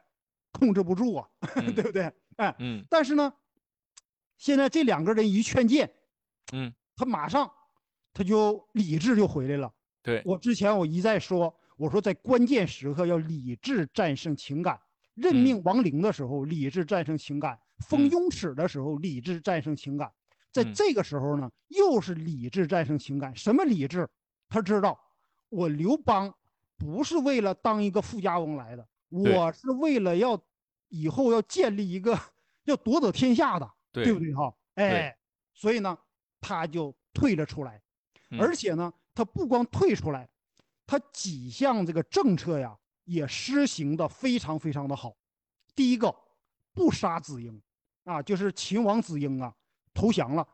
[0.52, 2.12] 控制不住啊， 嗯对不对？
[2.36, 3.32] 哎，嗯但是呢，
[4.36, 5.90] 现在这两个人一劝谏，
[6.52, 7.50] 嗯，他马上
[8.12, 9.72] 他就理智就回来了。
[10.02, 14.80] 对，我之前我一再说，我说在关键时刻要理智战胜情感，
[15.14, 20.10] 任嗯命亡灵的时候理智战胜情感，封嗯雍齿的时候理智战胜情感，
[20.52, 23.34] 在嗯这个时候呢，又是理智战胜情感。
[23.36, 24.08] 什么理智？
[24.48, 24.98] 他知道
[25.48, 26.32] 我刘邦
[26.78, 30.40] 不是为了当一个富家翁来的，我是为了要
[30.88, 32.18] 以后要建立一个
[32.64, 34.54] 要夺得天下的，对不对哈？
[34.76, 35.16] 哎，
[35.52, 35.96] 所以呢，
[36.40, 37.82] 他就退了出来。
[38.30, 40.28] 嗯而且呢，他不光退出来，
[40.86, 45.14] 他几项这个政策呀也施行的非常非常的好。
[45.74, 46.14] 第一个，
[46.72, 47.60] 不杀子婴，
[48.04, 49.54] 啊，就是秦王子婴啊
[49.92, 50.46] 投降了，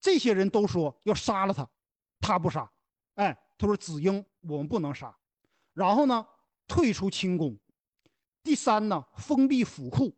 [0.00, 1.68] 这些人都说要杀了他，
[2.20, 2.70] 他不杀，
[3.14, 5.16] 哎，他说子婴我们不能杀，
[5.72, 6.26] 然后呢
[6.66, 7.56] 退出清宫。
[8.42, 10.14] 第三呢，封闭府库，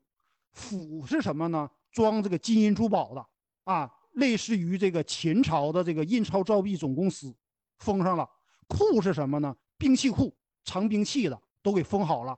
[0.53, 1.71] 府是什么呢？
[1.93, 3.27] 装这个金银珠宝的
[3.65, 7.35] 啊，类似于这个秦朝的这个印钞造币总公司，
[7.79, 8.29] 封上了。
[8.71, 9.55] 库是什么呢？
[9.77, 12.37] 兵器库，藏兵器的都给封好了。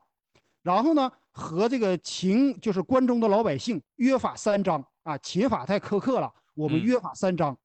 [0.62, 7.56] 然后呢，和这个秦就是关中的老百姓约法三章啊，秦法太苛刻了，我们嗯约法三章。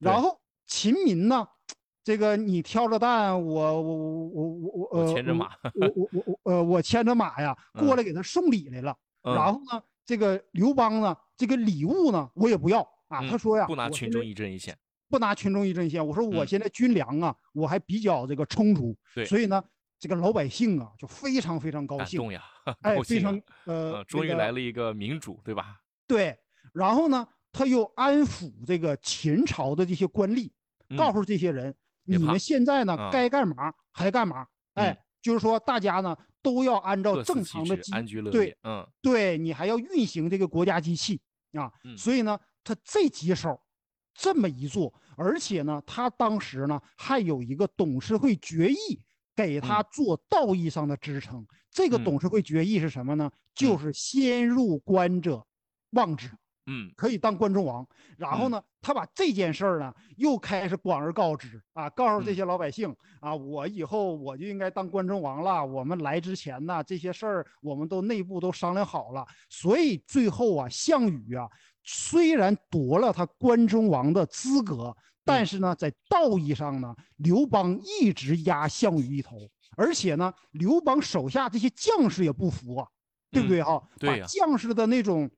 [0.00, 1.46] 对然后秦民呢，
[2.04, 8.96] 这个你挑着担，我我我我我我呃我牵着马，我我我我呃我牵着马呀 过来给他送礼来了。
[9.22, 13.18] 嗯然后呢，这个刘邦呢，这个礼物呢，我也不要啊。
[13.22, 16.04] 嗯他说呀，不拿群众一针一线，不拿群众一针线。
[16.06, 16.46] 我说我嗯。
[16.46, 19.62] 现在军粮啊，我还比较这个充足，所以呢，
[19.98, 22.20] 这个老百姓啊就非常非常高兴，
[22.82, 25.80] 哎，非常呃呃，，终于来了一个民主，对吧？
[26.06, 26.36] 对。
[26.72, 30.50] 然后呢，他又安抚这个秦朝的这些官吏，
[30.96, 37.76] 告嗯诉这些人，你们现在呢啊该干嘛还干嘛，哎嗯，就是说大家呢都要按照正，常的
[38.30, 38.86] 对，嗯。
[39.00, 41.20] 对你还要运行这个国家机器
[41.52, 41.96] 啊，嗯。
[41.96, 43.58] 所以呢，他这几手
[44.16, 48.76] 这么一做，而且呢，他当时呢还有一个董事会决议
[49.34, 51.46] 给他做道义上的支撑。
[51.70, 53.30] 这个嗯董事会决议是什么呢？
[53.54, 55.46] 就是先入关者
[55.90, 56.30] 望之，
[56.64, 57.86] 嗯可以当关中王。
[58.16, 65.62] 然后呢，他把这件事儿呢又开始广而告之啊，告诉这嗯些老百姓啊，我以后我就应该当关中王了。
[65.64, 69.26] 我们来之前呢，这些事儿我们都内部都商量好了。
[69.50, 71.46] 所以最后啊，项羽啊，
[71.86, 74.94] 虽然夺了他关中王的资格，
[75.24, 79.38] 但嗯是呢，在道义上呢，刘邦一直压项羽一头，
[79.76, 82.86] 而且呢，刘邦手下这些将士也不服啊，
[83.30, 83.78] 对不嗯对哈？
[83.78, 85.30] 把对呀将士的那种。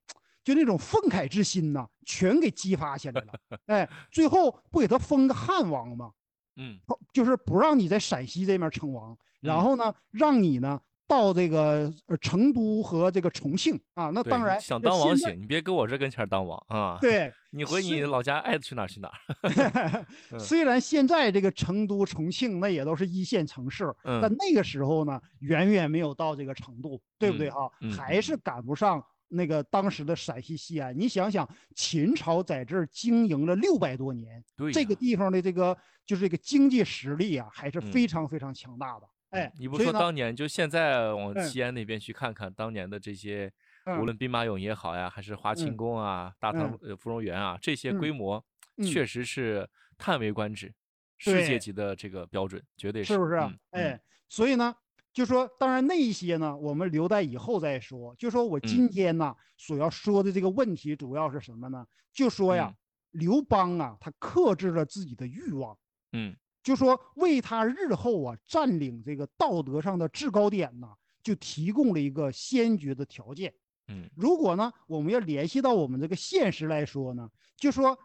[0.45, 3.33] 就那种愤慨之心呐，全给激发起来了。
[3.67, 6.11] 哎，最后不给他封个汉王吗？
[6.57, 6.79] 嗯
[7.13, 14.11] 就是不让你在陕西这面称王，然嗯后呢，让你呢到这个呃成都和这个重庆啊。
[14.11, 16.99] 那当然想当王行，你别搁我这跟前当王啊！
[17.01, 20.07] 对，你回你老家爱去哪儿去哪儿。
[20.31, 27.71] 嗯虽然现在这个成都、重庆那也都是一线城市，嗯但那个时候呢，远远没有到这个程度，对不对嗯哈？
[27.81, 30.97] 嗯还是赶不上那个当时的陕西西安。
[30.99, 39.09] 你想想，秦朝在这儿经营了六百多年，这个地方的这个就是这个经济实力啊，还是嗯非常非常强大的。
[39.31, 41.43] 哎，你不说当年，就现在往嗯。
[41.45, 43.53] 西安那边去看看当年的这些，
[43.85, 48.43] 嗯无论兵马俑也好呀，还是华清嗯宫啊、大唐呃芙蓉园啊，这些嗯规模
[48.77, 49.05] 嗯确。
[49.05, 50.73] 实是叹为观止，
[51.19, 53.37] 世界级的这个标准，绝对是是不是
[53.71, 54.75] 哎，所以呢，
[55.13, 58.15] 就说当然那一些呢，我们留在以后再说。
[58.17, 58.69] 就说我嗯。
[58.69, 61.85] 今天呢、所要说的这个问题主要是什么呢？
[62.13, 62.73] 就说呀，
[63.11, 65.77] 刘邦啊，他克制了自己的欲望，
[66.13, 66.37] 嗯
[66.69, 70.87] 就说为他日后啊占领这个道德上的制高点呢，
[71.23, 73.50] 就提供了一个先决的条件。
[73.90, 77.98] 嗯如果呢，我们要联系到我们这个现实来说呢，就说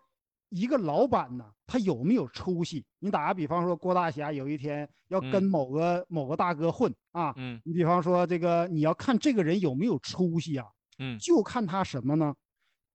[0.48, 2.86] 一个老板呢，他有没有出息？
[3.00, 10.66] 你打个比方说，郭大侠有一天要跟嗯某个、某个大哥混啊，嗯你比方说这个，你要看这个人有没有出息啊，
[11.00, 12.34] 嗯，就看他什么呢？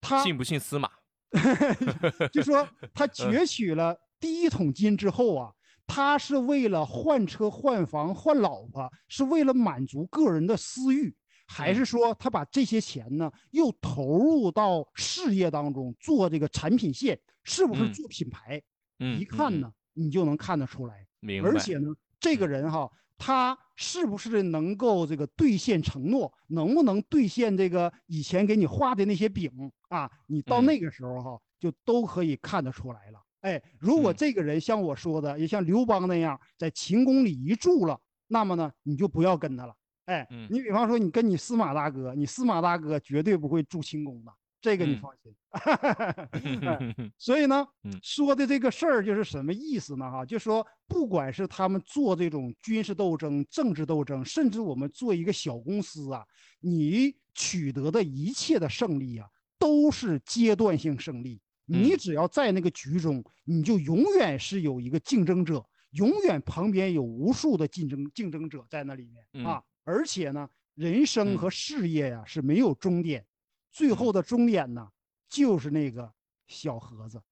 [0.01, 0.89] 他信不信司马？
[2.33, 5.53] 就说他攫取了第一桶金之后啊，
[5.89, 11.13] 他是为了换车、换房、换老婆，是为了满足个人的私欲，
[11.47, 18.63] 还是说他把这些钱呢又投入到事业当中做这个产品线，是不是嗯做品牌？
[18.99, 21.07] 嗯，一看嗯，呢，你就能看得出来。
[21.21, 21.49] 明白。
[21.49, 21.89] 而且呢，
[22.21, 29.51] 这个人哈，他是不是能够这个兑现承诺，能不能兑现这个以前给你画的那些饼
[29.89, 30.09] 啊？
[30.27, 33.19] 你到嗯那个时候哈，就都可以看得出来了。
[33.41, 39.75] 哎，如果嗯这个人像我说的，也像刘邦那样在秦宫里一住了，那么呢，你就不要跟他了。
[40.07, 45.35] 哎嗯，你比方说你跟你司马大哥，你司马大哥绝对不会住秦宫的，这个你嗯放心。
[46.69, 50.11] 哎 所以呢嗯，说的这个事儿就是什么意思呢？
[50.11, 56.25] 哈，就说不管是他们做这种军事斗争、政治斗争，甚至我们做一个小公司啊，
[56.61, 59.27] 你取得的一切的胜利啊，
[59.59, 61.41] 都是阶段性胜利。
[61.69, 69.63] 你嗯只要在那个局中，你就永远是有一个竞争者，永远旁边有无数的竞争竞争者在那里面啊。
[69.85, 73.25] 而且呢，人生嗯和事业呀、是没有终点，
[73.71, 74.89] 最后的终点呢，
[75.29, 76.11] 就是那个
[76.47, 77.23] 小盒子。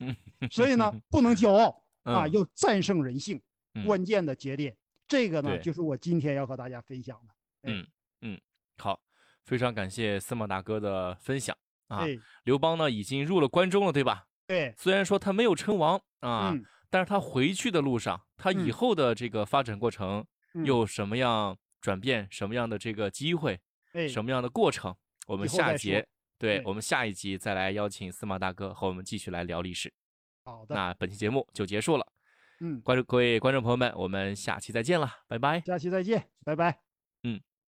[0.00, 0.14] 嗯
[0.50, 3.40] 所以呢，不能骄傲 啊，嗯要战胜人性，
[3.74, 4.76] 嗯关键的节点。
[5.06, 7.34] 这个呢，就是我今天要和大家分享的。
[7.62, 7.86] 嗯
[8.22, 8.40] 嗯，
[8.76, 9.00] 好，
[9.44, 11.56] 非常感谢司马大哥的分享
[11.88, 11.98] 啊。
[11.98, 14.26] 哎，刘邦呢已经入了关中了，对吧？
[14.46, 20.24] 对，虽然说他没有称王啊，嗯，但是他回去的路上，他以嗯后的这个发展过程
[20.54, 23.58] 嗯有什么样转变，什么样的这个机会，
[23.94, 24.94] 哎，什么样的过程，
[25.26, 26.06] 我们下节
[26.38, 29.92] 对对我们下一集再来邀请司马大哥和我们继续来聊历史。
[30.44, 32.06] 好的，那本期节目就结束了，
[32.60, 35.60] 嗯，观众各位观众朋友们，我们下期再见了，拜拜。
[35.60, 36.93] 下期再见，拜拜。